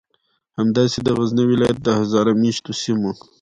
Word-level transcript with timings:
همداسې 0.59 0.97
د 1.03 1.07
غزنی 1.17 1.43
ولایت 1.51 1.77
د 1.81 1.87
هزاره 1.99 2.31
میشتو 2.41 2.71
سیمو 2.81 3.11